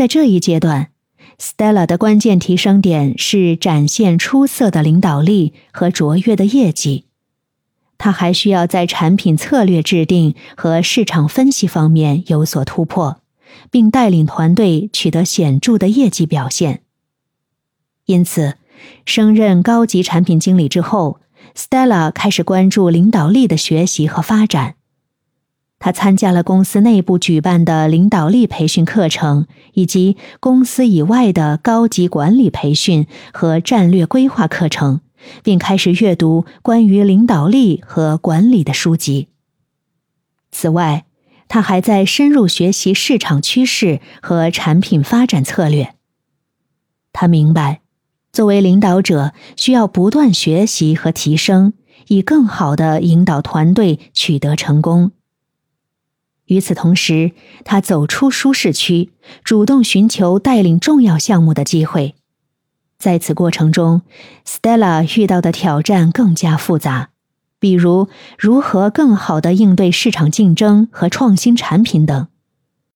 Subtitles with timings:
[0.00, 0.92] 在这一阶段
[1.38, 7.04] ，Stella 的关键提升点是展现出色的领导力和卓越的业绩。
[7.98, 13.20] 他还需要在产品策略制定和市场分析方面有所突破，
[13.70, 16.80] 并带领团队取得显著的业绩表现。
[18.06, 18.56] 因此，
[19.04, 21.20] 升任高级产品经理之后
[21.54, 24.76] ，Stella 开始关注领导力的学习和发展。
[25.80, 35.00] 他参加了公司内部举办的领导力培训课程，以及公司以外的高级管理培训和战略规划课程，
[35.42, 39.28] 并开始阅读关于领导力和管理的书籍。
[40.52, 41.06] 此外，
[41.48, 45.94] 他还在深入学习市场趋势和产品发展策略。
[47.14, 47.80] 他明白，
[48.30, 51.72] 作为领导者需要不断学习和提升，
[52.08, 55.12] 以更好的引导团队取得成功。
[56.50, 57.30] 与此同时，
[57.64, 59.10] 他走出舒适区，
[59.44, 62.16] 主动寻求带领重要项目的机会。
[62.98, 64.02] 在此过程中
[64.44, 67.10] ，Stella 遇到的挑战更加复杂，
[67.60, 72.26] 比如如何更好地应对市场竞争和创新产品等。